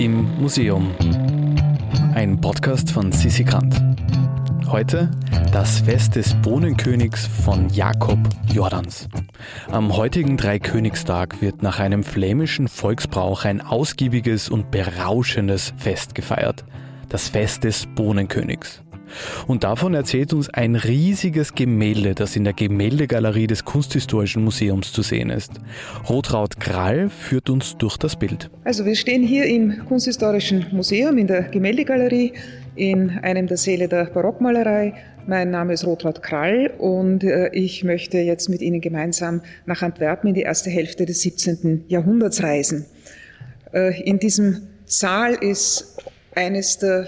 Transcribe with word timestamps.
im 0.00 0.40
Museum. 0.40 0.94
Ein 2.14 2.40
Podcast 2.40 2.90
von 2.90 3.12
Sissi 3.12 3.44
Grant. 3.44 3.82
Heute 4.66 5.10
das 5.52 5.80
Fest 5.80 6.16
des 6.16 6.32
Bohnenkönigs 6.40 7.26
von 7.26 7.68
Jakob 7.68 8.18
Jordans. 8.50 9.10
Am 9.70 9.94
heutigen 9.94 10.38
Dreikönigstag 10.38 11.42
wird 11.42 11.62
nach 11.62 11.80
einem 11.80 12.02
flämischen 12.02 12.66
Volksbrauch 12.66 13.44
ein 13.44 13.60
ausgiebiges 13.60 14.48
und 14.48 14.70
berauschendes 14.70 15.74
Fest 15.76 16.14
gefeiert. 16.14 16.64
Das 17.10 17.28
Fest 17.28 17.64
des 17.64 17.86
Bohnenkönigs. 17.94 18.82
Und 19.46 19.64
davon 19.64 19.94
erzählt 19.94 20.32
uns 20.32 20.48
ein 20.50 20.76
riesiges 20.76 21.54
Gemälde, 21.54 22.14
das 22.14 22.36
in 22.36 22.44
der 22.44 22.52
Gemäldegalerie 22.52 23.46
des 23.46 23.64
Kunsthistorischen 23.64 24.44
Museums 24.44 24.92
zu 24.92 25.02
sehen 25.02 25.30
ist. 25.30 25.52
Rotraud 26.08 26.60
Krall 26.60 27.10
führt 27.10 27.50
uns 27.50 27.76
durch 27.76 27.96
das 27.96 28.16
Bild. 28.16 28.50
Also 28.64 28.84
wir 28.84 28.96
stehen 28.96 29.22
hier 29.22 29.46
im 29.46 29.84
Kunsthistorischen 29.86 30.66
Museum 30.72 31.18
in 31.18 31.26
der 31.26 31.42
Gemäldegalerie 31.42 32.32
in 32.76 33.10
einem 33.22 33.46
der 33.46 33.56
Säle 33.56 33.88
der 33.88 34.06
Barockmalerei. 34.06 34.94
Mein 35.26 35.50
Name 35.50 35.74
ist 35.74 35.86
Rotraud 35.86 36.22
Krall 36.22 36.72
und 36.78 37.24
äh, 37.24 37.50
ich 37.52 37.84
möchte 37.84 38.18
jetzt 38.18 38.48
mit 38.48 38.62
Ihnen 38.62 38.80
gemeinsam 38.80 39.42
nach 39.66 39.82
Antwerpen 39.82 40.28
in 40.28 40.34
die 40.34 40.42
erste 40.42 40.70
Hälfte 40.70 41.04
des 41.04 41.20
17. 41.22 41.84
Jahrhunderts 41.88 42.42
reisen. 42.42 42.86
Äh, 43.72 44.02
in 44.02 44.18
diesem 44.18 44.62
Saal 44.86 45.34
ist 45.34 45.98
eines 46.34 46.78
der 46.78 47.06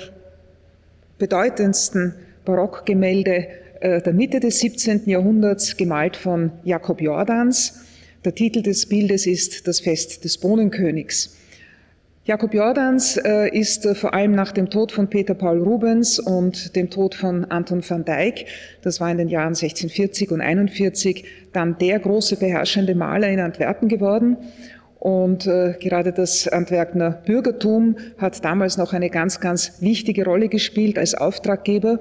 bedeutendsten 1.22 2.14
Barockgemälde 2.44 3.46
äh, 3.78 4.02
der 4.02 4.12
Mitte 4.12 4.40
des 4.40 4.58
17. 4.58 5.02
Jahrhunderts, 5.06 5.76
gemalt 5.76 6.16
von 6.16 6.50
Jakob 6.64 7.00
Jordans. 7.00 7.80
Der 8.24 8.34
Titel 8.34 8.60
des 8.60 8.88
Bildes 8.88 9.28
ist 9.28 9.68
Das 9.68 9.78
Fest 9.78 10.24
des 10.24 10.36
Bohnenkönigs. 10.38 11.36
Jakob 12.24 12.52
Jordans 12.54 13.18
äh, 13.18 13.56
ist 13.56 13.86
äh, 13.86 13.94
vor 13.94 14.14
allem 14.14 14.32
nach 14.32 14.50
dem 14.50 14.68
Tod 14.68 14.90
von 14.90 15.08
Peter 15.08 15.34
Paul 15.34 15.62
Rubens 15.62 16.18
und 16.18 16.74
dem 16.74 16.90
Tod 16.90 17.14
von 17.14 17.44
Anton 17.44 17.88
van 17.88 18.04
Dyck, 18.04 18.46
das 18.82 19.00
war 19.00 19.08
in 19.08 19.18
den 19.18 19.28
Jahren 19.28 19.54
1640 19.54 20.32
und 20.32 20.40
41, 20.40 21.24
dann 21.52 21.78
der 21.78 22.00
große 22.00 22.34
beherrschende 22.34 22.96
Maler 22.96 23.28
in 23.28 23.38
Antwerpen 23.38 23.88
geworden. 23.88 24.38
Und 25.02 25.48
äh, 25.48 25.74
gerade 25.80 26.12
das 26.12 26.46
Antwerpner 26.46 27.10
Bürgertum 27.10 27.96
hat 28.18 28.44
damals 28.44 28.76
noch 28.76 28.92
eine 28.92 29.10
ganz, 29.10 29.40
ganz 29.40 29.80
wichtige 29.80 30.24
Rolle 30.24 30.48
gespielt 30.48 30.96
als 30.96 31.16
Auftraggeber. 31.16 31.98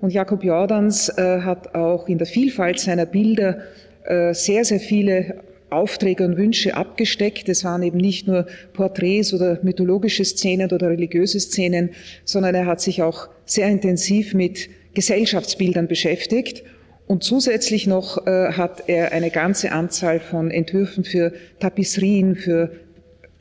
Und 0.00 0.12
Jakob 0.12 0.42
Jordans 0.42 1.08
äh, 1.08 1.42
hat 1.42 1.76
auch 1.76 2.08
in 2.08 2.18
der 2.18 2.26
Vielfalt 2.26 2.80
seiner 2.80 3.06
Bilder 3.06 3.58
äh, 4.06 4.34
sehr, 4.34 4.64
sehr 4.64 4.80
viele 4.80 5.36
Aufträge 5.70 6.24
und 6.24 6.36
Wünsche 6.36 6.76
abgesteckt. 6.76 7.48
Es 7.48 7.62
waren 7.62 7.84
eben 7.84 7.98
nicht 7.98 8.26
nur 8.26 8.46
Porträts 8.72 9.32
oder 9.32 9.60
mythologische 9.62 10.24
Szenen 10.24 10.68
oder 10.72 10.88
religiöse 10.88 11.38
Szenen, 11.38 11.90
sondern 12.24 12.56
er 12.56 12.66
hat 12.66 12.80
sich 12.80 13.04
auch 13.04 13.28
sehr 13.46 13.68
intensiv 13.68 14.34
mit 14.34 14.68
Gesellschaftsbildern 14.94 15.86
beschäftigt 15.86 16.64
und 17.06 17.24
zusätzlich 17.24 17.86
noch 17.86 18.26
äh, 18.26 18.52
hat 18.52 18.84
er 18.88 19.12
eine 19.12 19.30
ganze 19.30 19.72
Anzahl 19.72 20.20
von 20.20 20.50
Entwürfen 20.50 21.04
für 21.04 21.32
Tapisserien, 21.60 22.36
für 22.36 22.70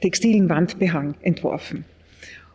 textilen 0.02 0.50
Wandbehang 0.50 1.16
entworfen. 1.22 1.86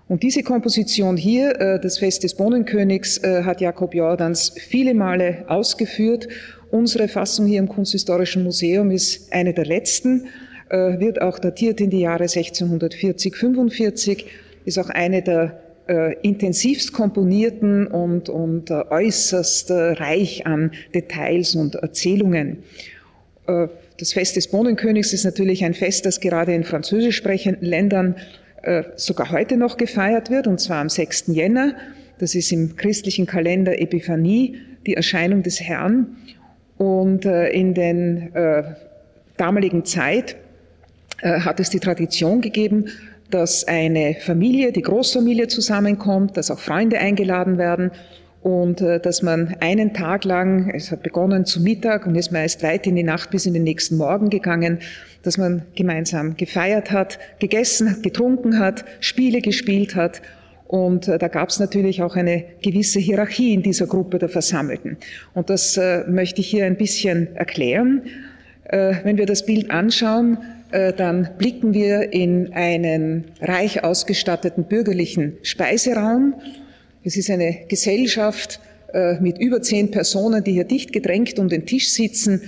Und 0.08 0.22
diese 0.22 0.42
Komposition 0.42 1.16
hier, 1.16 1.60
äh, 1.60 1.80
das 1.80 1.98
Fest 1.98 2.22
des 2.22 2.34
Bohnenkönigs, 2.34 3.18
äh, 3.18 3.42
hat 3.42 3.60
Jakob 3.60 3.94
Jordans 3.94 4.54
viele 4.56 4.94
Male 4.94 5.44
ausgeführt. 5.48 6.28
Unsere 6.70 7.08
Fassung 7.08 7.46
hier 7.46 7.58
im 7.58 7.68
Kunsthistorischen 7.68 8.44
Museum 8.44 8.90
ist 8.90 9.32
eine 9.32 9.52
der 9.52 9.66
letzten, 9.66 10.26
äh, 10.68 10.98
wird 11.00 11.20
auch 11.20 11.38
datiert 11.38 11.80
in 11.80 11.90
die 11.90 12.00
Jahre 12.00 12.28
1640, 12.28 13.34
45, 13.34 14.26
ist 14.64 14.78
auch 14.78 14.90
eine 14.90 15.22
der 15.22 15.60
äh, 15.88 16.14
intensivst 16.22 16.92
komponierten 16.92 17.86
und, 17.86 18.28
und 18.28 18.70
äh, 18.70 18.82
äußerst 18.90 19.70
äh, 19.70 19.74
reich 19.74 20.46
an 20.46 20.72
Details 20.94 21.54
und 21.54 21.76
Erzählungen. 21.76 22.64
Äh, 23.46 23.68
das 23.98 24.12
Fest 24.12 24.36
des 24.36 24.48
Bohnenkönigs 24.48 25.12
ist 25.12 25.24
natürlich 25.24 25.64
ein 25.64 25.74
Fest, 25.74 26.04
das 26.04 26.20
gerade 26.20 26.54
in 26.54 26.64
französisch 26.64 27.16
sprechenden 27.16 27.64
Ländern 27.64 28.16
äh, 28.62 28.82
sogar 28.96 29.30
heute 29.30 29.56
noch 29.56 29.76
gefeiert 29.76 30.30
wird, 30.30 30.46
und 30.46 30.60
zwar 30.60 30.78
am 30.78 30.88
6. 30.88 31.28
Jänner. 31.28 31.76
Das 32.18 32.34
ist 32.34 32.50
im 32.52 32.76
christlichen 32.76 33.26
Kalender 33.26 33.80
Epiphanie, 33.80 34.56
die 34.86 34.94
Erscheinung 34.94 35.42
des 35.42 35.60
Herrn. 35.60 36.16
Und 36.78 37.24
äh, 37.24 37.48
in 37.50 37.74
den 37.74 38.32
damaligen 39.36 39.84
Zeit 39.84 40.36
hat 41.22 41.60
es 41.60 41.70
die 41.70 41.80
Tradition 41.80 42.42
gegeben, 42.42 42.86
dass 43.30 43.66
eine 43.66 44.16
Familie, 44.20 44.72
die 44.72 44.82
Großfamilie 44.82 45.48
zusammenkommt, 45.48 46.36
dass 46.36 46.50
auch 46.50 46.58
Freunde 46.58 46.98
eingeladen 46.98 47.58
werden 47.58 47.90
und 48.42 48.80
äh, 48.80 49.00
dass 49.00 49.22
man 49.22 49.56
einen 49.58 49.92
Tag 49.92 50.24
lang, 50.24 50.70
es 50.70 50.92
hat 50.92 51.02
begonnen 51.02 51.44
zu 51.44 51.60
Mittag 51.60 52.06
und 52.06 52.14
ist 52.14 52.30
meist 52.30 52.62
weit 52.62 52.86
in 52.86 52.94
die 52.94 53.02
Nacht 53.02 53.30
bis 53.30 53.44
in 53.44 53.54
den 53.54 53.64
nächsten 53.64 53.96
Morgen 53.96 54.30
gegangen, 54.30 54.78
dass 55.22 55.36
man 55.36 55.62
gemeinsam 55.74 56.36
gefeiert 56.36 56.92
hat, 56.92 57.18
gegessen, 57.40 58.02
getrunken 58.02 58.60
hat, 58.60 58.84
Spiele 59.00 59.40
gespielt 59.40 59.96
hat 59.96 60.22
und 60.68 61.08
äh, 61.08 61.18
da 61.18 61.26
gab 61.26 61.48
es 61.48 61.58
natürlich 61.58 62.02
auch 62.02 62.14
eine 62.14 62.44
gewisse 62.62 63.00
Hierarchie 63.00 63.52
in 63.52 63.62
dieser 63.62 63.88
Gruppe 63.88 64.20
der 64.20 64.28
Versammelten. 64.28 64.96
Und 65.34 65.50
das 65.50 65.76
äh, 65.76 66.04
möchte 66.06 66.40
ich 66.40 66.46
hier 66.46 66.66
ein 66.66 66.76
bisschen 66.76 67.34
erklären. 67.34 68.02
Wenn 68.68 69.16
wir 69.16 69.26
das 69.26 69.46
Bild 69.46 69.70
anschauen, 69.70 70.38
dann 70.70 71.30
blicken 71.38 71.74
wir 71.74 72.12
in 72.12 72.52
einen 72.52 73.26
reich 73.40 73.84
ausgestatteten 73.84 74.64
bürgerlichen 74.64 75.38
Speiseraum. 75.42 76.34
Es 77.04 77.16
ist 77.16 77.30
eine 77.30 77.66
Gesellschaft 77.68 78.60
äh, 78.92 79.20
mit 79.20 79.38
über 79.38 79.62
zehn 79.62 79.90
Personen, 79.90 80.42
die 80.42 80.52
hier 80.52 80.64
dicht 80.64 80.92
gedrängt 80.92 81.38
um 81.38 81.48
den 81.48 81.66
Tisch 81.66 81.90
sitzen. 81.90 82.40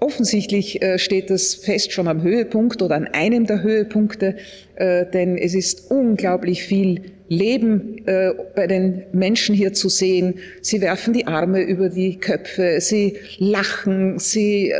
Offensichtlich 0.00 0.82
äh, 0.82 0.98
steht 0.98 1.30
das 1.30 1.54
Fest 1.54 1.92
schon 1.92 2.08
am 2.08 2.22
Höhepunkt 2.22 2.82
oder 2.82 2.96
an 2.96 3.06
einem 3.06 3.46
der 3.46 3.62
Höhepunkte, 3.62 4.36
denn 4.78 5.38
es 5.38 5.54
ist 5.54 5.90
unglaublich 5.90 6.64
viel 6.64 7.12
Leben 7.28 8.02
bei 8.04 8.66
den 8.66 9.04
Menschen 9.12 9.54
hier 9.54 9.72
zu 9.72 9.88
sehen. 9.88 10.34
Sie 10.60 10.82
werfen 10.82 11.14
die 11.14 11.26
Arme 11.26 11.62
über 11.62 11.88
die 11.88 12.18
Köpfe, 12.18 12.78
sie 12.80 13.16
lachen, 13.38 14.18
sie 14.18 14.74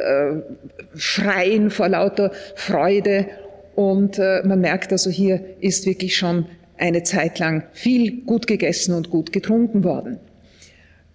schreien 0.95 1.71
vor 1.71 1.89
lauter 1.89 2.33
Freude. 2.55 3.27
Und 3.75 4.19
äh, 4.19 4.43
man 4.45 4.61
merkt 4.61 4.93
also, 4.93 5.11
hier 5.11 5.41
ist 5.61 5.87
wirklich 5.87 6.16
schon 6.16 6.47
eine 6.78 7.03
Zeit 7.03 7.39
lang 7.39 7.65
viel 7.72 8.22
gut 8.22 8.47
gegessen 8.47 8.95
und 8.95 9.11
gut 9.11 9.33
getrunken 9.33 9.84
worden. 9.84 10.19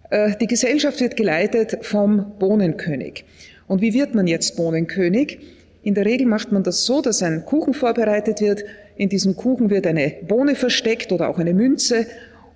Äh, 0.10 0.36
die 0.40 0.48
Gesellschaft 0.48 1.02
wird 1.02 1.18
geleitet 1.18 1.80
vom 1.82 2.34
Bohnenkönig. 2.38 3.26
Und 3.72 3.82
wie 3.82 3.94
wird 3.94 4.16
man 4.16 4.28
jetzt 4.28 4.58
Bohnenkönig? 4.58 5.40
In 5.82 5.94
der 5.94 6.06
Regel 6.06 6.28
macht 6.28 6.52
man 6.52 6.62
das 6.62 6.84
so, 6.84 7.02
dass 7.02 7.24
ein 7.24 7.46
Kuchen 7.46 7.74
vorbereitet 7.74 8.42
wird. 8.42 8.66
In 8.98 9.08
diesem 9.08 9.38
Kuchen 9.38 9.70
wird 9.70 9.88
eine 9.88 10.12
Bohne 10.28 10.56
versteckt 10.56 11.14
oder 11.14 11.30
auch 11.30 11.40
eine 11.40 11.54
Münze. 11.54 12.06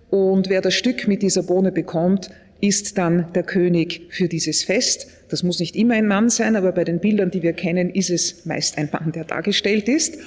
Und 0.09 0.49
wer 0.49 0.59
das 0.59 0.73
Stück 0.73 1.07
mit 1.07 1.21
dieser 1.21 1.43
Bohne 1.43 1.71
bekommt, 1.71 2.31
ist 2.59 2.97
dann 2.97 3.31
der 3.33 3.43
König 3.43 4.07
für 4.09 4.27
dieses 4.27 4.65
Fest. 4.65 5.07
Das 5.29 5.41
muss 5.41 5.61
nicht 5.61 5.77
immer 5.77 5.93
ein 5.93 6.05
Mann 6.05 6.29
sein, 6.29 6.57
aber 6.57 6.73
bei 6.73 6.83
den 6.83 6.99
Bildern, 6.99 7.31
die 7.31 7.43
wir 7.43 7.53
kennen, 7.53 7.91
ist 7.91 8.09
es 8.09 8.45
meist 8.45 8.77
ein 8.77 8.89
Mann, 8.91 9.13
der 9.13 9.23
dargestellt 9.23 9.87
ist. 9.87 10.17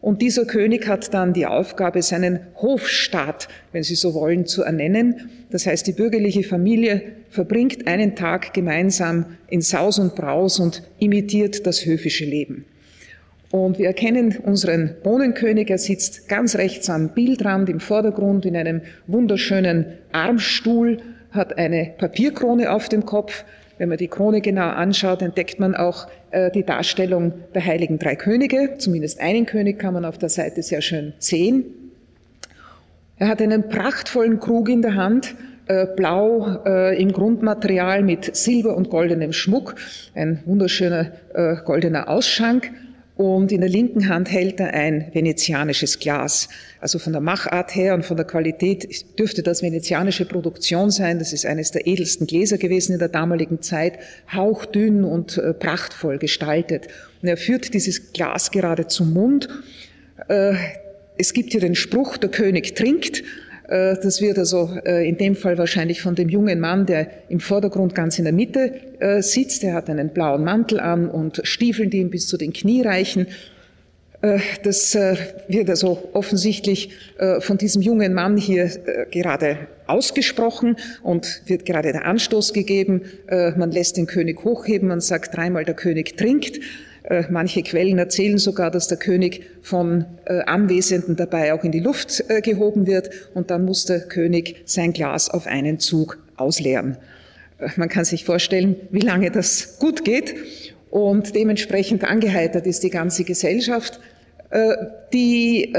Und 0.00 0.22
dieser 0.22 0.46
König 0.46 0.88
hat 0.88 1.12
dann 1.12 1.34
die 1.34 1.44
Aufgabe, 1.44 2.00
seinen 2.00 2.40
Hofstaat, 2.56 3.48
wenn 3.72 3.82
Sie 3.82 3.94
so 3.94 4.14
wollen, 4.14 4.46
zu 4.46 4.62
ernennen. 4.62 5.30
Das 5.50 5.66
heißt, 5.66 5.86
die 5.86 5.92
bürgerliche 5.92 6.42
Familie 6.42 7.02
verbringt 7.28 7.86
einen 7.86 8.16
Tag 8.16 8.54
gemeinsam 8.54 9.36
in 9.48 9.60
Saus 9.60 9.98
und 9.98 10.14
Braus 10.14 10.58
und 10.58 10.82
imitiert 10.98 11.66
das 11.66 11.84
höfische 11.84 12.24
Leben. 12.24 12.64
Und 13.50 13.78
wir 13.78 13.86
erkennen 13.86 14.38
unseren 14.42 14.94
Bohnenkönig. 15.02 15.68
Er 15.70 15.78
sitzt 15.78 16.28
ganz 16.28 16.56
rechts 16.56 16.88
am 16.88 17.10
Bildrand 17.10 17.68
im 17.68 17.80
Vordergrund 17.80 18.46
in 18.46 18.56
einem 18.56 18.80
wunderschönen 19.06 19.86
Armstuhl 20.12 20.98
hat 21.32 21.58
eine 21.58 21.92
Papierkrone 21.96 22.72
auf 22.72 22.88
dem 22.88 23.06
Kopf. 23.06 23.44
Wenn 23.80 23.88
man 23.88 23.96
die 23.96 24.08
Krone 24.08 24.42
genau 24.42 24.68
anschaut, 24.68 25.22
entdeckt 25.22 25.58
man 25.58 25.74
auch 25.74 26.06
äh, 26.32 26.50
die 26.50 26.64
Darstellung 26.64 27.32
der 27.54 27.64
heiligen 27.64 27.98
drei 27.98 28.14
Könige. 28.14 28.74
Zumindest 28.76 29.22
einen 29.22 29.46
König 29.46 29.78
kann 29.78 29.94
man 29.94 30.04
auf 30.04 30.18
der 30.18 30.28
Seite 30.28 30.62
sehr 30.62 30.82
schön 30.82 31.14
sehen. 31.18 31.64
Er 33.16 33.28
hat 33.28 33.40
einen 33.40 33.70
prachtvollen 33.70 34.38
Krug 34.38 34.68
in 34.68 34.82
der 34.82 34.96
Hand, 34.96 35.34
äh, 35.66 35.86
blau 35.96 36.62
äh, 36.66 37.00
im 37.00 37.10
Grundmaterial 37.10 38.02
mit 38.02 38.36
Silber 38.36 38.76
und 38.76 38.90
goldenem 38.90 39.32
Schmuck, 39.32 39.76
ein 40.14 40.42
wunderschöner 40.44 41.12
goldener 41.64 42.10
Ausschank 42.10 42.70
und 43.20 43.52
in 43.52 43.60
der 43.60 43.68
linken 43.68 44.08
Hand 44.08 44.32
hält 44.32 44.60
er 44.60 44.72
ein 44.72 45.10
venezianisches 45.12 45.98
Glas. 45.98 46.48
Also 46.80 46.98
von 46.98 47.12
der 47.12 47.20
Machart 47.20 47.74
her 47.74 47.92
und 47.92 48.02
von 48.02 48.16
der 48.16 48.24
Qualität 48.24 49.04
dürfte 49.18 49.42
das 49.42 49.60
venezianische 49.60 50.24
Produktion 50.24 50.90
sein. 50.90 51.18
Das 51.18 51.34
ist 51.34 51.44
eines 51.44 51.70
der 51.70 51.86
edelsten 51.86 52.26
Gläser 52.26 52.56
gewesen 52.56 52.94
in 52.94 52.98
der 52.98 53.08
damaligen 53.08 53.60
Zeit, 53.60 53.98
hauchdünn 54.34 55.04
und 55.04 55.36
äh, 55.36 55.52
prachtvoll 55.52 56.16
gestaltet. 56.16 56.88
Und 57.20 57.28
er 57.28 57.36
führt 57.36 57.74
dieses 57.74 58.14
Glas 58.14 58.52
gerade 58.52 58.86
zum 58.86 59.12
Mund. 59.12 59.50
Äh, 60.28 60.54
es 61.18 61.34
gibt 61.34 61.52
hier 61.52 61.60
den 61.60 61.74
Spruch, 61.74 62.16
der 62.16 62.30
König 62.30 62.74
trinkt. 62.74 63.22
Äh, 63.70 63.96
das 64.02 64.20
wird 64.20 64.38
also 64.38 64.68
äh, 64.84 65.08
in 65.08 65.16
dem 65.16 65.36
Fall 65.36 65.56
wahrscheinlich 65.56 66.02
von 66.02 66.14
dem 66.14 66.28
jungen 66.28 66.60
Mann, 66.60 66.86
der 66.86 67.08
im 67.28 67.40
Vordergrund 67.40 67.94
ganz 67.94 68.18
in 68.18 68.24
der 68.24 68.32
Mitte 68.32 68.72
äh, 68.98 69.22
sitzt. 69.22 69.62
Der 69.62 69.74
hat 69.74 69.88
einen 69.88 70.10
blauen 70.10 70.44
Mantel 70.44 70.80
an 70.80 71.08
und 71.08 71.40
Stiefeln, 71.44 71.88
die 71.88 71.98
ihm 71.98 72.10
bis 72.10 72.26
zu 72.26 72.36
den 72.36 72.52
Knie 72.52 72.82
reichen. 72.82 73.26
Das 74.64 74.94
wird 75.48 75.70
also 75.70 76.10
offensichtlich 76.12 76.90
von 77.38 77.56
diesem 77.56 77.80
jungen 77.80 78.12
Mann 78.12 78.36
hier 78.36 78.70
gerade 79.10 79.56
ausgesprochen 79.86 80.76
und 81.02 81.40
wird 81.46 81.64
gerade 81.64 81.92
der 81.92 82.04
Anstoß 82.04 82.52
gegeben. 82.52 83.00
Man 83.30 83.72
lässt 83.72 83.96
den 83.96 84.06
König 84.06 84.44
hochheben, 84.44 84.88
man 84.88 85.00
sagt 85.00 85.34
dreimal, 85.34 85.64
der 85.64 85.72
König 85.72 86.18
trinkt. 86.18 86.60
Äh, 87.02 87.24
manche 87.30 87.62
Quellen 87.62 87.98
erzählen 87.98 88.38
sogar, 88.38 88.70
dass 88.70 88.88
der 88.88 88.98
König 88.98 89.42
von 89.62 90.04
äh, 90.26 90.40
Anwesenden 90.40 91.16
dabei 91.16 91.54
auch 91.54 91.64
in 91.64 91.72
die 91.72 91.80
Luft 91.80 92.24
äh, 92.28 92.40
gehoben 92.40 92.86
wird 92.86 93.10
und 93.34 93.50
dann 93.50 93.64
muss 93.64 93.86
der 93.86 94.00
König 94.00 94.62
sein 94.66 94.92
Glas 94.92 95.30
auf 95.30 95.46
einen 95.46 95.78
Zug 95.78 96.18
ausleeren. 96.36 96.96
Man 97.76 97.90
kann 97.90 98.06
sich 98.06 98.24
vorstellen, 98.24 98.76
wie 98.90 99.00
lange 99.00 99.30
das 99.30 99.78
gut 99.78 100.02
geht 100.02 100.34
und 100.90 101.34
dementsprechend 101.34 102.04
angeheitert 102.04 102.66
ist 102.66 102.82
die 102.82 102.88
ganze 102.88 103.24
Gesellschaft. 103.24 104.00
Die 105.12 105.70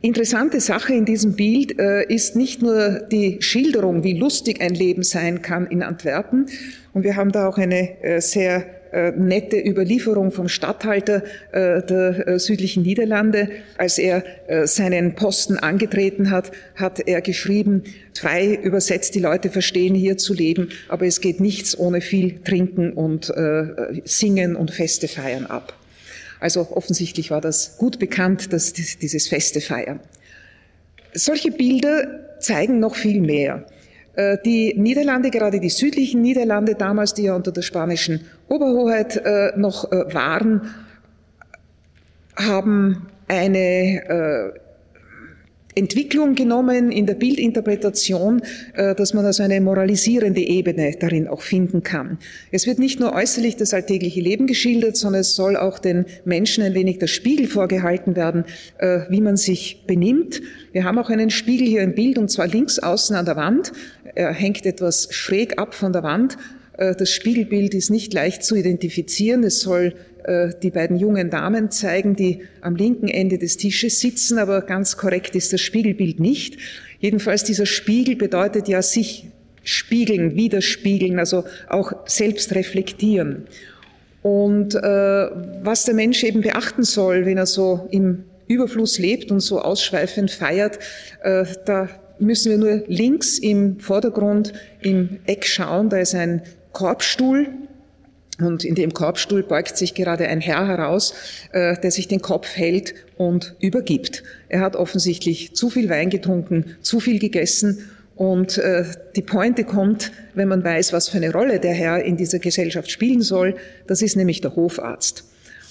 interessante 0.00 0.58
Sache 0.58 0.92
in 0.92 1.04
diesem 1.04 1.34
Bild 1.34 1.70
ist 2.08 2.34
nicht 2.34 2.62
nur 2.62 3.06
die 3.12 3.36
Schilderung, 3.42 4.02
wie 4.02 4.18
lustig 4.18 4.60
ein 4.60 4.74
Leben 4.74 5.04
sein 5.04 5.40
kann 5.40 5.68
in 5.68 5.84
Antwerpen, 5.84 6.46
und 6.94 7.04
wir 7.04 7.14
haben 7.14 7.30
da 7.30 7.48
auch 7.48 7.58
eine 7.58 8.20
sehr 8.20 8.66
äh, 8.94 9.10
nette 9.16 9.58
Überlieferung 9.58 10.30
vom 10.30 10.46
Statthalter 10.46 11.24
äh, 11.50 11.82
der 11.82 12.28
äh, 12.28 12.38
südlichen 12.38 12.84
Niederlande. 12.84 13.48
Als 13.76 13.98
er 13.98 14.22
seinen 14.64 15.14
Posten 15.14 15.58
angetreten 15.58 16.30
hat, 16.30 16.52
hat 16.76 17.00
er 17.00 17.20
geschrieben, 17.22 17.82
frei 18.12 18.54
übersetzt, 18.54 19.14
die 19.14 19.20
Leute 19.20 19.50
verstehen 19.50 19.94
hier 19.94 20.16
zu 20.16 20.34
leben, 20.34 20.68
aber 20.88 21.06
es 21.06 21.20
geht 21.20 21.40
nichts 21.40 21.76
ohne 21.78 22.00
viel 22.00 22.40
Trinken 22.42 22.92
und 22.92 23.32
Singen 24.04 24.54
und 24.54 24.70
Feste 24.70 25.08
feiern 25.08 25.46
ab. 25.46 25.74
Also 26.40 26.68
offensichtlich 26.70 27.30
war 27.30 27.40
das 27.40 27.78
gut 27.78 27.98
bekannt, 27.98 28.52
dass 28.52 28.72
dieses 28.72 29.28
Feste 29.28 29.60
feiern. 29.60 30.00
Solche 31.14 31.50
Bilder 31.50 32.38
zeigen 32.38 32.80
noch 32.80 32.96
viel 32.96 33.20
mehr. 33.20 33.66
Äh, 34.16 34.38
die 34.44 34.74
Niederlande, 34.76 35.30
gerade 35.30 35.60
die 35.60 35.70
südlichen 35.70 36.22
Niederlande 36.22 36.74
damals, 36.74 37.14
die 37.14 37.24
ja 37.24 37.34
unter 37.34 37.52
der 37.52 37.62
spanischen 37.62 38.20
Oberhoheit 38.48 39.16
äh, 39.16 39.52
noch 39.56 39.90
äh, 39.90 40.14
waren, 40.14 40.74
haben 42.36 43.06
eine 43.28 44.52
Entwicklung 45.76 46.34
genommen 46.34 46.90
in 46.90 47.06
der 47.06 47.14
Bildinterpretation, 47.14 48.42
dass 48.74 49.14
man 49.14 49.24
also 49.24 49.44
eine 49.44 49.60
moralisierende 49.60 50.40
Ebene 50.40 50.96
darin 50.98 51.28
auch 51.28 51.42
finden 51.42 51.84
kann. 51.84 52.18
Es 52.50 52.66
wird 52.66 52.80
nicht 52.80 52.98
nur 52.98 53.12
äußerlich 53.12 53.56
das 53.56 53.72
alltägliche 53.72 54.20
Leben 54.20 54.46
geschildert, 54.48 54.96
sondern 54.96 55.20
es 55.20 55.36
soll 55.36 55.56
auch 55.56 55.78
den 55.78 56.06
Menschen 56.24 56.64
ein 56.64 56.74
wenig 56.74 56.98
der 56.98 57.06
Spiegel 57.06 57.46
vorgehalten 57.46 58.14
werden, 58.14 58.44
wie 59.08 59.20
man 59.20 59.36
sich 59.36 59.84
benimmt. 59.86 60.42
Wir 60.72 60.84
haben 60.84 60.98
auch 60.98 61.08
einen 61.08 61.30
Spiegel 61.30 61.68
hier 61.68 61.82
im 61.82 61.94
Bild 61.94 62.18
und 62.18 62.30
zwar 62.30 62.48
links 62.48 62.80
außen 62.80 63.14
an 63.14 63.24
der 63.24 63.36
Wand. 63.36 63.72
Er 64.14 64.32
hängt 64.32 64.66
etwas 64.66 65.08
schräg 65.10 65.58
ab 65.58 65.74
von 65.74 65.92
der 65.92 66.02
Wand. 66.02 66.36
Äh, 66.76 66.94
das 66.94 67.10
Spiegelbild 67.10 67.74
ist 67.74 67.90
nicht 67.90 68.12
leicht 68.12 68.44
zu 68.44 68.54
identifizieren. 68.54 69.44
Es 69.44 69.60
soll 69.60 69.94
äh, 70.24 70.50
die 70.62 70.70
beiden 70.70 70.96
jungen 70.96 71.30
Damen 71.30 71.70
zeigen, 71.70 72.16
die 72.16 72.42
am 72.60 72.76
linken 72.76 73.08
Ende 73.08 73.38
des 73.38 73.56
Tisches 73.56 74.00
sitzen, 74.00 74.38
aber 74.38 74.62
ganz 74.62 74.96
korrekt 74.96 75.34
ist 75.34 75.52
das 75.52 75.60
Spiegelbild 75.60 76.20
nicht. 76.20 76.58
Jedenfalls 76.98 77.44
dieser 77.44 77.66
Spiegel 77.66 78.16
bedeutet 78.16 78.68
ja 78.68 78.82
sich 78.82 79.26
spiegeln, 79.62 80.36
widerspiegeln, 80.36 81.18
also 81.18 81.44
auch 81.68 81.92
selbst 82.06 82.54
reflektieren. 82.54 83.46
Und 84.22 84.74
äh, 84.74 84.80
was 84.80 85.84
der 85.84 85.94
Mensch 85.94 86.24
eben 86.24 86.40
beachten 86.40 86.82
soll, 86.82 87.26
wenn 87.26 87.36
er 87.36 87.46
so 87.46 87.88
im 87.90 88.24
Überfluss 88.46 88.98
lebt 88.98 89.30
und 89.30 89.40
so 89.40 89.60
ausschweifend 89.60 90.30
feiert, 90.30 90.78
äh, 91.22 91.44
da 91.66 91.88
müssen 92.18 92.50
wir 92.50 92.58
nur 92.58 92.84
links 92.86 93.38
im 93.38 93.78
Vordergrund 93.80 94.52
im 94.80 95.20
Eck 95.26 95.46
schauen, 95.46 95.88
da 95.88 95.98
ist 95.98 96.14
ein 96.14 96.42
Korbstuhl, 96.72 97.48
und 98.40 98.64
in 98.64 98.74
dem 98.74 98.92
Korbstuhl 98.92 99.44
beugt 99.44 99.76
sich 99.76 99.94
gerade 99.94 100.26
ein 100.26 100.40
Herr 100.40 100.66
heraus, 100.66 101.14
äh, 101.52 101.78
der 101.78 101.90
sich 101.90 102.08
den 102.08 102.20
Kopf 102.20 102.56
hält 102.56 102.94
und 103.16 103.54
übergibt. 103.60 104.24
Er 104.48 104.60
hat 104.60 104.74
offensichtlich 104.74 105.54
zu 105.54 105.70
viel 105.70 105.88
Wein 105.88 106.10
getrunken, 106.10 106.76
zu 106.80 106.98
viel 106.98 107.20
gegessen 107.20 107.90
und 108.16 108.58
äh, 108.58 108.84
die 109.14 109.22
Pointe 109.22 109.64
kommt, 109.64 110.10
wenn 110.34 110.48
man 110.48 110.64
weiß, 110.64 110.92
was 110.92 111.08
für 111.08 111.18
eine 111.18 111.32
Rolle 111.32 111.60
der 111.60 111.74
Herr 111.74 112.02
in 112.02 112.16
dieser 112.16 112.38
Gesellschaft 112.38 112.90
spielen 112.90 113.22
soll. 113.22 113.56
Das 113.86 114.02
ist 114.02 114.16
nämlich 114.16 114.40
der 114.40 114.56
Hofarzt. 114.56 115.24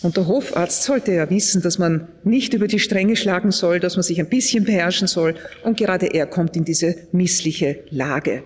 Und 0.04 0.18
der 0.18 0.28
Hofarzt 0.28 0.84
sollte 0.84 1.14
ja 1.14 1.30
wissen, 1.30 1.62
dass 1.62 1.80
man 1.80 2.10
nicht 2.24 2.54
über 2.54 2.68
die 2.68 2.80
Stränge 2.80 3.16
schlagen 3.16 3.52
soll, 3.52 3.80
dass 3.80 3.96
man 3.96 4.04
sich 4.04 4.20
ein 4.20 4.28
bisschen 4.28 4.66
beherrschen 4.66 5.08
soll. 5.08 5.36
Und 5.64 5.78
gerade 5.78 6.08
er 6.08 6.28
kommt 6.28 6.58
in 6.58 6.66
diese 6.66 6.96
missliche 7.14 7.80
Lage. 7.90 8.44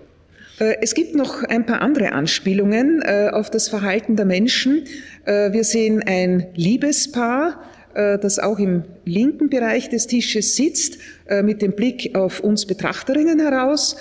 Äh, 0.60 0.76
es 0.82 0.94
gibt 0.94 1.16
noch 1.16 1.44
ein 1.44 1.66
paar 1.66 1.82
andere 1.82 2.12
Anspielungen 2.12 3.02
äh, 3.02 3.30
auf 3.32 3.50
das 3.50 3.70
Verhalten 3.70 4.16
der 4.16 4.26
Menschen. 4.26 4.86
Äh, 5.26 5.52
wir 5.52 5.64
sehen 5.64 6.04
ein 6.06 6.48
Liebespaar, 6.56 7.64
das 7.94 8.38
auch 8.38 8.60
im 8.60 8.84
linken 9.06 9.50
Bereich 9.50 9.90
des 9.90 10.06
Tisches 10.06 10.56
sitzt, 10.56 11.00
mit 11.42 11.64
dem 11.64 11.72
Blick 11.72 12.16
auf 12.16 12.42
uns 12.42 12.68
Betrachterinnen 12.68 13.40
heraus. 13.40 13.96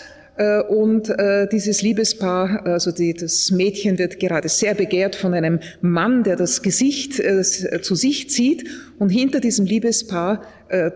Und 0.69 1.13
dieses 1.51 1.81
Liebespaar, 1.81 2.67
also 2.67 2.93
die, 2.93 3.15
das 3.15 3.51
Mädchen 3.51 3.99
wird 3.99 4.21
gerade 4.21 4.49
sehr 4.49 4.75
begehrt 4.75 5.17
von 5.17 5.33
einem 5.33 5.61
Mann, 5.81 6.25
der 6.25 6.37
das 6.37 6.63
Gesicht 6.63 7.15
zu 7.15 7.95
sich 7.95 8.29
zieht. 8.29 8.69
Und 8.99 9.09
hinter 9.09 9.41
diesem 9.41 9.65
Liebespaar 9.65 10.43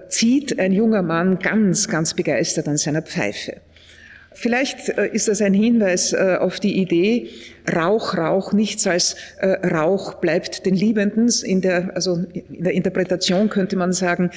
zieht 0.08 0.58
ein 0.58 0.72
junger 0.72 1.02
Mann 1.02 1.38
ganz, 1.38 1.88
ganz 1.88 2.12
begeistert 2.12 2.68
an 2.68 2.76
seiner 2.76 3.02
Pfeife. 3.02 3.62
Vielleicht 4.32 4.88
äh, 4.90 5.08
ist 5.08 5.28
das 5.28 5.42
ein 5.42 5.54
Hinweis 5.54 6.12
äh, 6.12 6.36
auf 6.38 6.60
die 6.60 6.78
Idee, 6.78 7.28
Rauch, 7.74 8.16
Rauch, 8.16 8.52
nichts 8.52 8.86
als 8.86 9.16
äh, 9.38 9.48
Rauch 9.66 10.14
bleibt 10.14 10.66
den 10.66 10.74
Liebenden. 10.74 11.28
In 11.42 11.60
der, 11.60 11.94
also 11.94 12.24
in 12.32 12.64
der 12.64 12.72
Interpretation 12.72 13.48
könnte 13.48 13.76
man 13.76 13.92
sagen, 13.92 14.30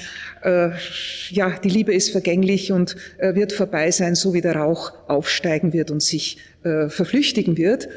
ja, 1.30 1.52
die 1.64 1.70
Liebe 1.70 1.94
ist 1.94 2.10
vergänglich 2.12 2.72
und 2.72 2.96
wird 3.20 3.54
vorbei 3.54 3.92
sein, 3.92 4.16
so 4.16 4.34
wie 4.34 4.42
der 4.42 4.58
Rauch 4.58 4.92
aufsteigen 5.08 5.72
wird 5.72 5.90
und 5.90 6.04
sich 6.04 6.38
verflüchtigen 6.62 7.58
wird. 7.58 7.88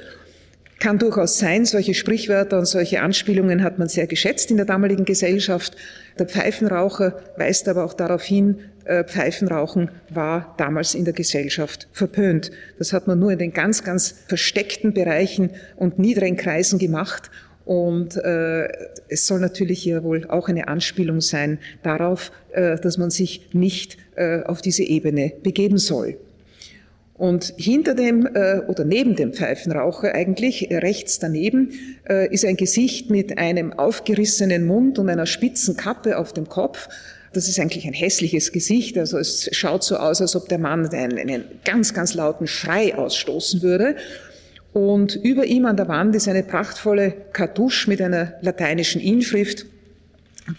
Kann 0.79 0.99
durchaus 0.99 1.39
sein, 1.39 1.65
solche 1.65 1.95
Sprichwörter 1.95 2.59
und 2.59 2.67
solche 2.67 3.01
Anspielungen 3.01 3.63
hat 3.63 3.79
man 3.79 3.89
sehr 3.89 4.07
geschätzt 4.07 4.51
in 4.51 4.59
der 4.59 4.67
damaligen 4.67 5.07
Gesellschaft. 5.07 5.75
Der 6.19 6.27
Pfeifenraucher 6.27 7.19
weist 7.37 7.67
aber 7.69 7.85
auch 7.85 7.95
darauf 7.95 8.23
hin, 8.23 8.59
äh, 8.85 9.05
Pfeifenrauchen 9.05 9.91
war 10.11 10.55
damals 10.59 10.95
in 10.95 11.05
der 11.05 11.15
Gesellschaft 11.15 11.89
verpönt. 11.93 12.51
Das 12.79 12.93
hat 12.93 13.07
man 13.07 13.19
nur 13.19 13.33
in 13.33 13.39
den 13.39 13.53
ganz, 13.53 13.85
ganz 13.85 14.15
versteckten 14.29 14.93
Bereichen 14.93 15.51
und 15.77 15.99
niederen 15.99 16.37
Kreisen 16.37 16.79
gemacht. 16.79 17.31
Und 17.65 18.17
äh, 18.17 18.69
es 19.09 19.27
soll 19.27 19.41
natürlich 19.41 19.83
hier 19.83 20.05
wohl 20.05 20.27
auch 20.29 20.49
eine 20.49 20.69
Anspielung 20.69 21.21
sein 21.21 21.59
darauf, 21.83 22.31
äh, 22.53 22.77
dass 22.77 22.97
man 22.97 23.11
sich 23.11 23.49
nicht 23.53 23.97
äh, 24.15 24.43
auf 24.43 24.63
diese 24.63 24.85
Ebene 24.85 25.33
begeben 25.43 25.79
soll. 25.79 26.17
Und 27.19 27.55
hinter 27.57 27.95
dem 27.95 28.27
äh, 28.27 28.61
oder 28.69 28.85
neben 28.85 29.17
dem 29.17 29.33
Pfeifenraucher 29.33 30.15
eigentlich 30.15 30.69
rechts 30.71 31.19
daneben 31.19 31.73
äh, 32.09 32.33
ist 32.33 32.45
ein 32.45 32.57
Gesicht 32.57 33.11
mit 33.11 33.39
einem 33.39 33.73
aufgerissenen 33.73 34.67
Mund 34.67 34.99
und 34.99 35.09
einer 35.09 35.27
spitzen 35.27 35.77
Kappe 35.77 36.19
auf 36.19 36.33
dem 36.33 36.49
Kopf 36.49 36.89
das 37.37 37.49
ist 37.49 37.61
eigentlich 37.61 37.87
ein 37.87 37.93
hässliches 37.93 38.51
Gesicht. 38.51 38.97
Also 38.97 39.19
es 39.19 39.49
schaut 39.53 39.85
so 39.85 39.97
aus, 39.97 40.23
als 40.23 40.35
ob 40.35 40.49
der 40.49 40.59
Mann 40.59 40.89
einen, 40.89 41.19
einen 41.19 41.45
ganz, 41.65 41.93
ganz 41.93 42.15
lauten 42.15 42.47
Schrei 42.47 42.95
ausstoßen 42.95 43.61
würde. 43.61 43.97
Und 44.73 45.17
über 45.17 45.45
ihm 45.45 45.67
an 45.67 45.77
der 45.77 45.89
Wand 45.89 46.17
ist 46.17 46.29
eine 46.29 46.43
prachtvolle 46.43 47.13
Kartusche 47.33 47.91
mit 47.91 48.01
einer 48.01 48.35
lateinischen 48.41 49.01
Inschrift. 49.01 49.67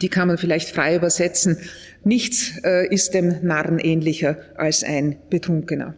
Die 0.02 0.10
kann 0.10 0.28
man 0.28 0.38
vielleicht 0.38 0.70
frei 0.70 0.96
übersetzen. 0.96 1.58
Nichts 2.04 2.54
äh, 2.64 2.88
ist 2.94 3.14
dem 3.14 3.38
Narren 3.42 3.80
ähnlicher 3.80 4.38
als 4.56 4.84
ein 4.84 5.18
Betrunkener. 5.30 5.96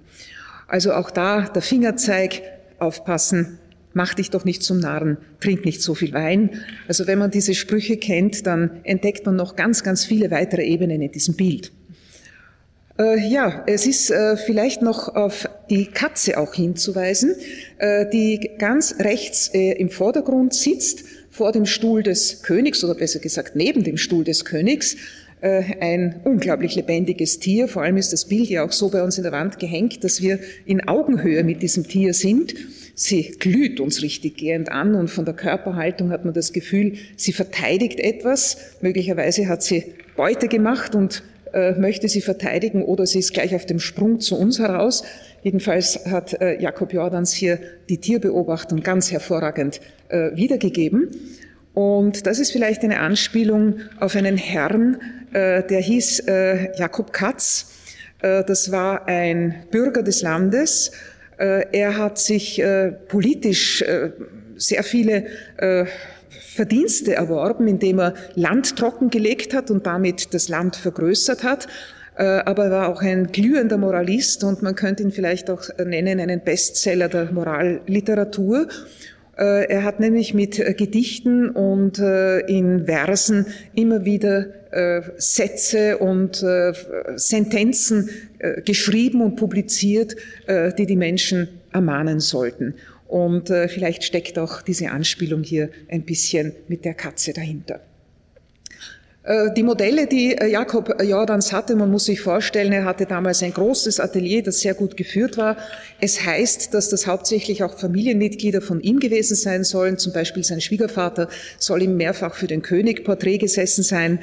Also 0.70 0.94
auch 0.94 1.12
da 1.12 1.42
der 1.42 1.62
Fingerzeig 1.62 2.42
aufpassen, 2.78 3.60
mach 3.94 4.14
dich 4.14 4.30
doch 4.30 4.46
nicht 4.46 4.64
zum 4.64 4.80
Narren, 4.80 5.18
trink 5.40 5.66
nicht 5.66 5.82
so 5.82 5.96
viel 5.96 6.14
Wein. 6.14 6.62
Also 6.88 7.08
wenn 7.08 7.20
man 7.20 7.32
diese 7.32 7.56
Sprüche 7.56 7.98
kennt, 7.98 8.46
dann 8.46 8.80
entdeckt 8.84 9.26
man 9.26 9.36
noch 9.36 9.56
ganz, 9.56 9.84
ganz 9.84 10.06
viele 10.06 10.32
weitere 10.32 10.64
Ebenen 10.64 11.02
in 11.02 11.12
diesem 11.12 11.36
Bild. 11.36 11.72
Äh, 13.00 13.20
ja, 13.28 13.64
es 13.66 13.88
ist 13.88 14.12
äh, 14.12 14.38
vielleicht 14.38 14.82
noch 14.82 15.16
auf 15.16 15.50
die 15.70 15.88
Katze 15.88 16.38
auch 16.38 16.54
hinzuweisen, 16.54 17.36
äh, 17.78 18.06
die 18.10 18.52
ganz 18.60 18.96
rechts 19.00 19.50
äh, 19.54 19.72
im 19.72 19.90
Vordergrund 19.90 20.54
sitzt, 20.54 21.04
vor 21.32 21.52
dem 21.52 21.66
Stuhl 21.66 22.04
des 22.04 22.44
Königs 22.44 22.84
oder 22.84 22.96
besser 22.96 23.20
gesagt 23.20 23.56
neben 23.56 23.84
dem 23.84 23.98
Stuhl 23.98 24.24
des 24.24 24.46
Königs. 24.46 24.98
Ein 25.42 26.20
unglaublich 26.26 26.76
lebendiges 26.76 27.40
Tier. 27.40 27.70
Vor 27.70 27.82
allem 27.82 27.96
ist 27.96 28.12
das 28.12 28.26
Bild 28.26 28.50
ja 28.50 28.66
auch 28.66 28.74
so 28.74 28.90
bei 28.90 29.02
uns 29.02 29.18
in 29.18 29.24
der 29.24 29.32
Wand 29.32 29.58
gehängt, 29.58 30.04
dass 30.04 30.22
wir 30.22 30.40
in 30.66 30.86
Augenhöhe 30.88 31.46
mit 31.46 31.62
diesem 31.62 31.88
Tier 31.88 32.14
sind. 32.14 32.56
Sie 32.94 33.32
glüht 33.40 33.80
uns 33.80 34.02
richtig 34.02 34.36
gehend 34.36 34.70
an 34.70 34.94
und 34.96 35.08
von 35.08 35.24
der 35.24 35.34
Körperhaltung 35.34 36.12
hat 36.12 36.26
man 36.26 36.34
das 36.34 36.52
Gefühl, 36.52 36.96
sie 37.16 37.32
verteidigt 37.32 38.02
etwas. 38.02 38.58
Möglicherweise 38.82 39.48
hat 39.48 39.64
sie 39.64 39.86
Beute 40.18 40.50
gemacht 40.50 40.96
und 40.96 41.24
äh, 41.54 41.72
möchte 41.80 42.10
sie 42.10 42.20
verteidigen 42.20 42.84
oder 42.84 43.06
sie 43.06 43.20
ist 43.20 43.34
gleich 43.34 43.56
auf 43.56 43.66
dem 43.66 43.80
Sprung 43.80 44.20
zu 44.20 44.38
uns 44.38 44.60
heraus. 44.60 45.04
Jedenfalls 45.44 46.06
hat 46.08 46.42
äh, 46.42 46.62
Jakob 46.62 46.92
Jordans 46.92 47.32
hier 47.32 47.60
die 47.88 48.00
Tierbeobachtung 48.00 48.82
ganz 48.84 49.14
hervorragend 49.14 49.80
äh, 50.10 50.36
wiedergegeben. 50.36 51.08
Und 51.74 52.28
das 52.28 52.40
ist 52.40 52.52
vielleicht 52.52 52.84
eine 52.84 53.00
Anspielung 53.00 53.76
auf 54.00 54.16
einen 54.18 54.36
Herrn, 54.36 54.96
äh, 54.96 55.19
der 55.34 55.80
hieß 55.80 56.22
äh, 56.28 56.78
Jakob 56.78 57.14
Katz. 57.14 57.72
Äh, 58.22 58.44
das 58.44 58.72
war 58.72 59.08
ein 59.08 59.64
Bürger 59.72 60.04
des 60.04 60.22
Landes. 60.22 60.92
Er 61.38 61.98
hat 61.98 62.18
sich 62.18 62.62
politisch 63.08 63.82
sehr 64.58 64.84
viele 64.84 65.26
Verdienste 66.30 67.16
erworben, 67.16 67.70
indem 67.70 68.00
er 68.00 68.14
Land 68.36 68.76
trockengelegt 68.76 69.54
hat 69.54 69.72
und 69.72 69.86
damit 69.88 70.34
das 70.34 70.50
Land 70.50 70.76
vergrößert 70.76 71.46
hat. 71.46 71.70
Aber 72.16 72.66
er 72.66 72.72
war 72.72 72.90
auch 72.90 73.02
ein 73.02 73.28
glühender 73.32 73.78
Moralist 73.78 74.44
und 74.44 74.62
man 74.62 74.76
könnte 74.76 75.04
ihn 75.04 75.12
vielleicht 75.12 75.50
auch 75.50 75.64
nennen 75.78 76.20
einen 76.20 76.42
Bestseller 76.42 77.08
der 77.08 77.32
Moralliteratur. 77.32 78.68
Äh, 79.40 79.70
er 79.70 79.84
hat 79.84 80.02
nämlich 80.02 80.34
mit 80.34 80.60
äh, 80.60 80.74
Gedichten 80.74 81.50
und 81.50 81.98
äh, 81.98 82.40
in 82.40 82.86
Versen 82.86 83.46
immer 83.74 84.06
wieder 84.06 84.48
Sätze 85.18 85.98
und 85.98 86.46
Sentenzen 87.16 88.08
geschrieben 88.66 89.24
und 89.24 89.36
publiziert, 89.36 90.16
die 90.48 90.86
die 90.86 90.96
Menschen 90.96 91.48
ermahnen 91.74 92.20
sollten. 92.20 92.76
Und 93.08 93.48
vielleicht 93.48 94.04
steckt 94.04 94.38
auch 94.38 94.62
diese 94.62 94.92
Anspielung 94.92 95.42
hier 95.42 95.72
ein 95.88 96.04
bisschen 96.04 96.54
mit 96.68 96.86
der 96.86 96.94
Katze 96.94 97.34
dahinter. 97.34 97.82
Äh, 99.30 99.54
die 99.56 99.62
Modelle, 99.62 100.08
die 100.08 100.36
äh, 100.36 100.48
Jakob 100.48 101.00
Jordans 101.04 101.54
hatte, 101.54 101.76
man 101.76 101.92
muss 101.92 102.06
sich 102.06 102.20
vorstellen, 102.20 102.74
er 102.74 102.86
hatte 102.86 103.06
damals 103.06 103.44
ein 103.44 103.54
großes 103.54 104.00
Atelier, 104.00 104.42
das 104.42 104.62
sehr 104.62 104.74
gut 104.74 104.98
geführt 104.98 105.38
war. 105.38 105.56
Es 106.02 106.26
heißt, 106.26 106.74
dass 106.74 106.90
das 106.90 107.06
hauptsächlich 107.06 107.62
auch 107.62 107.78
Familienmitglieder 107.78 108.60
von 108.60 108.82
ihm 108.82 109.00
gewesen 109.00 109.36
sein 109.36 109.64
sollen. 109.64 110.00
Zum 110.00 110.14
Beispiel 110.14 110.44
sein 110.44 110.62
Schwiegervater 110.62 111.30
soll 111.60 111.84
ihm 111.84 111.96
mehrfach 111.96 112.34
für 112.34 112.48
den 112.48 112.64
König 112.64 113.04
Porträt 113.04 113.38
gesessen 113.38 113.84
sein. 113.84 114.20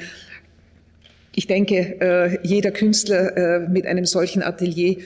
Ich 1.33 1.47
denke, 1.47 2.01
äh, 2.01 2.39
jeder 2.45 2.71
Künstler 2.71 3.67
mit 3.69 3.85
einem 3.85 4.05
solchen 4.05 4.41
Atelier 4.41 4.97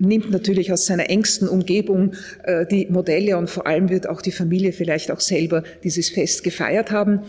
nimmt 0.00 0.30
natürlich 0.30 0.72
aus 0.72 0.86
seiner 0.86 1.08
engsten 1.08 1.48
Umgebung 1.48 2.14
die 2.70 2.86
Modelle 2.90 3.38
und 3.38 3.48
vor 3.48 3.66
allem 3.66 3.90
wird 3.90 4.08
auch 4.08 4.20
die 4.20 4.32
Familie 4.32 4.72
vielleicht 4.72 5.12
auch 5.12 5.20
selber 5.20 5.62
dieses 5.84 6.10
Fest 6.10 6.42
gefeiert 6.42 6.90
haben. 6.90 7.20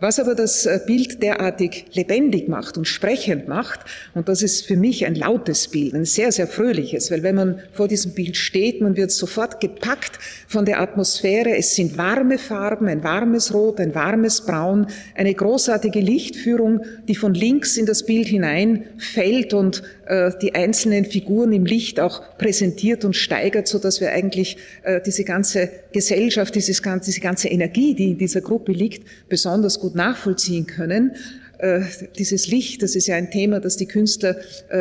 Was 0.00 0.18
aber 0.18 0.34
das 0.34 0.66
äh, 0.66 0.80
Bild 0.84 1.22
derartig 1.22 1.86
lebendig 1.92 2.48
macht 2.48 2.76
und 2.76 2.84
sprechend 2.84 3.46
macht, 3.46 3.80
und 4.14 4.28
das 4.28 4.42
ist 4.42 4.66
für 4.66 4.76
mich 4.76 5.06
ein 5.06 5.14
lautes 5.14 5.68
Bild, 5.68 5.94
ein 5.94 6.04
sehr, 6.04 6.32
sehr 6.32 6.48
fröhliches, 6.48 7.12
weil 7.12 7.22
wenn 7.22 7.36
man 7.36 7.60
vor 7.72 7.86
diesem 7.86 8.12
Bild 8.12 8.36
steht, 8.36 8.80
man 8.80 8.96
wird 8.96 9.12
sofort 9.12 9.60
gepackt 9.60 10.18
von 10.48 10.64
der 10.64 10.80
Atmosphäre. 10.80 11.56
Es 11.56 11.76
sind 11.76 11.96
warme 11.96 12.38
Farben, 12.38 12.88
ein 12.88 13.04
warmes 13.04 13.54
Rot, 13.54 13.78
ein 13.78 13.94
warmes 13.94 14.40
Braun, 14.40 14.88
eine 15.14 15.32
großartige 15.32 16.00
Lichtführung, 16.00 16.80
die 17.06 17.14
von 17.14 17.32
links 17.32 17.76
in 17.76 17.86
das 17.86 18.04
Bild 18.04 18.26
hinein 18.26 18.86
fällt 18.98 19.54
und 19.54 19.84
äh, 20.06 20.32
die 20.42 20.56
einzelnen 20.56 21.04
Figuren 21.04 21.52
im 21.52 21.64
Licht 21.64 22.00
auch 22.00 22.36
präsentiert 22.36 23.04
und 23.04 23.14
steigert, 23.14 23.68
so 23.68 23.78
dass 23.78 24.00
wir 24.00 24.10
eigentlich 24.10 24.56
äh, 24.82 25.00
diese 25.00 25.24
ganze 25.24 25.70
Gesellschaft, 25.92 26.54
dieses 26.56 26.82
diese 26.82 27.20
ganze 27.20 27.48
Energie, 27.48 27.94
die 27.94 28.10
in 28.10 28.18
dieser 28.18 28.40
Gruppe 28.40 28.72
liegt, 28.72 29.06
besonders 29.28 29.78
gut 29.84 29.94
nachvollziehen 29.94 30.66
können. 30.66 31.12
Äh, 31.58 31.82
dieses 32.18 32.48
Licht, 32.48 32.82
das 32.82 32.96
ist 32.96 33.06
ja 33.06 33.16
ein 33.16 33.30
Thema, 33.30 33.60
das 33.60 33.76
die 33.76 33.86
Künstler 33.86 34.36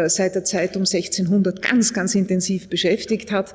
seit 0.08 0.36
der 0.36 0.44
Zeit 0.44 0.76
um 0.76 0.84
1600 0.84 1.62
ganz, 1.62 1.94
ganz 1.94 2.16
intensiv 2.16 2.70
beschäftigt 2.70 3.32
hat. 3.32 3.54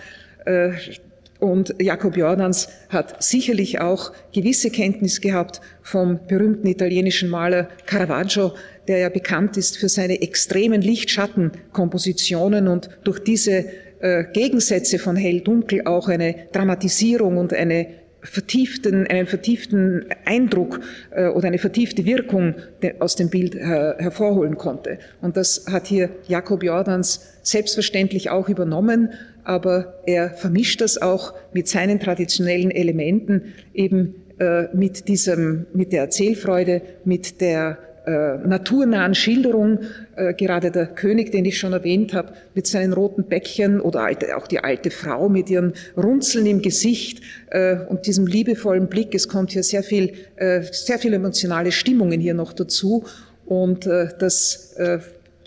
Und 1.41 1.75
Jakob 1.81 2.17
Jordans 2.17 2.69
hat 2.89 3.23
sicherlich 3.23 3.81
auch 3.81 4.13
gewisse 4.33 4.71
Kenntnis 4.71 5.21
gehabt 5.21 5.61
vom 5.83 6.19
berühmten 6.27 6.67
italienischen 6.67 7.29
Maler 7.29 7.69
Caravaggio, 7.87 8.55
der 8.89 8.99
ja 8.99 9.09
bekannt 9.09 9.57
ist 9.57 9.79
für 9.79 9.89
seine 9.89 10.21
extremen 10.21 10.83
Lichtschattenkompositionen 10.83 12.67
und 12.67 12.89
durch 13.05 13.21
diese 13.21 13.67
äh, 14.01 14.25
Gegensätze 14.33 14.99
von 14.99 15.15
hell-dunkel 15.15 15.87
auch 15.87 16.09
eine 16.09 16.49
Dramatisierung 16.53 17.37
und 17.37 17.53
eine 17.53 17.87
vertieften, 18.31 19.07
einen 19.07 19.27
vertieften 19.27 20.07
Eindruck 20.25 20.81
äh, 21.11 21.29
oder 21.29 21.49
eine 21.49 21.59
vertiefte 21.59 22.05
Wirkung 22.05 22.55
aus 22.99 23.17
dem 23.17 23.31
Bild 23.31 23.55
äh, 23.55 23.95
hervorholen 23.99 24.57
konnte. 24.57 24.99
Und 25.21 25.37
das 25.37 25.67
hat 25.71 25.87
hier 25.87 26.11
Jakob 26.27 26.63
Jordans 26.63 27.39
selbstverständlich 27.43 28.31
auch 28.31 28.49
übernommen, 28.49 29.11
aber 29.45 30.03
er 30.07 30.31
vermischt 30.31 30.81
das 30.81 31.01
auch 31.01 31.35
mit 31.53 31.69
seinen 31.69 32.01
traditionellen 32.01 32.71
Elementen, 32.71 33.55
eben 33.73 34.15
äh, 34.39 34.65
mit 34.75 35.09
diesem, 35.09 35.67
mit 35.73 35.93
der 35.93 36.03
Erzählfreude, 36.03 36.83
mit 37.05 37.41
der 37.41 37.79
äh, 38.09 38.39
naturnahen 38.39 39.15
Schilderung, 39.15 39.81
äh, 40.17 40.33
gerade 40.33 40.71
der 40.71 40.87
König, 40.87 41.31
den 41.31 41.45
ich 41.45 41.59
schon 41.59 41.75
erwähnt 41.75 42.15
habe, 42.15 42.33
mit 42.55 42.67
seinen 42.67 42.95
roten 42.95 43.25
Bäckchen 43.25 43.83
oder 43.83 44.01
alte, 44.01 44.35
auch 44.39 44.47
die 44.47 44.61
alte 44.61 44.91
Frau 44.91 45.29
mit 45.29 45.51
ihren 45.51 45.75
Runzeln 45.95 46.47
im 46.47 46.63
Gesicht 46.63 47.21
äh, 47.51 47.77
und 47.77 48.07
diesem 48.07 48.27
liebevollen 48.27 48.89
Blick. 48.89 49.15
Es 49.15 49.29
kommt 49.29 49.51
hier 49.51 49.63
sehr 49.63 49.83
viel, 49.83 50.15
äh, 50.37 50.63
sehr 50.63 50.99
viel 50.99 51.13
emotionale 51.13 51.71
Stimmungen 51.71 52.19
hier 52.19 52.33
noch 52.33 52.55
dazu 52.55 53.05
und 53.45 53.87
äh, 53.87 54.09
das 54.19 54.73
äh, 54.79 55.01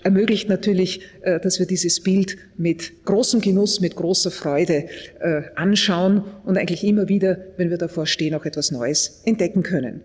ermöglicht 0.04 0.50
natürlich, 0.50 1.02
dass 1.44 1.60
wir 1.60 1.68
dieses 1.68 2.02
Bild 2.02 2.36
mit 2.58 3.06
großem 3.06 3.40
Genuss, 3.40 3.82
mit 3.82 3.96
großer 3.96 4.32
Freude 4.32 4.86
anschauen 5.54 6.24
und 6.44 6.58
eigentlich 6.58 6.84
immer 6.84 7.08
wieder, 7.08 7.38
wenn 7.58 7.70
wir 7.70 7.78
davor 7.78 8.08
stehen, 8.08 8.34
auch 8.34 8.46
etwas 8.46 8.72
Neues 8.72 9.22
entdecken 9.26 9.62
können. 9.62 10.02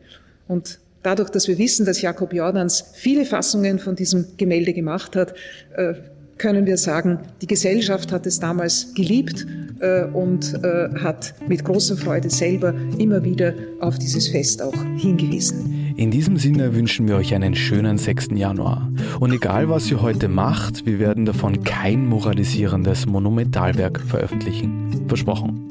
Und 0.49 0.81
dadurch, 1.07 1.31
dass 1.31 1.47
wir 1.47 1.57
wissen, 1.57 1.87
dass 1.87 2.03
Jakob 2.03 2.33
Jordans 2.33 2.85
viele 2.95 3.25
Fassungen 3.25 3.79
von 3.79 3.95
diesem 3.95 4.27
Gemälde 4.37 4.73
gemacht 4.73 5.15
hat, 5.15 5.35
äh, 5.77 5.95
können 6.37 6.67
wir 6.67 6.77
sagen, 6.77 7.21
die 7.41 7.47
Gesellschaft 7.47 8.13
hat 8.13 8.27
es 8.27 8.41
damals 8.41 8.93
geliebt 8.95 9.47
äh, 9.81 10.05
und 10.05 10.53
äh, 10.63 10.89
hat 10.99 11.35
mit 11.49 11.65
großer 11.65 11.97
Freude 11.97 12.29
selber 12.29 12.75
immer 12.99 13.25
wieder 13.25 13.55
auf 13.81 13.99
dieses 13.99 14.29
Fest 14.29 14.61
auch 14.61 14.75
hingewiesen. 14.97 15.95
In 15.97 16.11
diesem 16.11 16.37
Sinne 16.37 16.75
wünschen 16.75 17.09
wir 17.09 17.17
euch 17.17 17.35
einen 17.35 17.55
schönen 17.55 17.97
6. 17.97 18.29
Januar. 18.35 18.91
Und 19.19 19.33
egal, 19.33 19.71
was 19.71 19.91
ihr 19.91 20.03
heute 20.03 20.29
macht, 20.29 20.85
wir 20.85 20.99
werden 20.99 21.25
davon 21.25 21.63
kein 21.63 22.05
moralisierendes 22.05 23.07
Monumentalwerk 23.07 24.01
veröffentlichen. 24.01 25.07
Versprochen. 25.09 25.63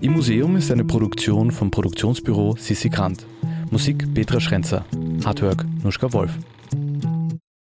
Im 0.00 0.12
Museum 0.12 0.56
ist 0.56 0.70
eine 0.70 0.84
Produktion 0.84 1.50
vom 1.50 1.70
Produktionsbüro 1.70 2.54
Sissi 2.58 2.88
Grant. 2.88 3.26
Musik 3.70 4.14
Petra 4.14 4.40
Schrenzer. 4.40 4.84
Artwork 5.24 5.64
Nuschka 5.82 6.12
Wolf. 6.12 6.32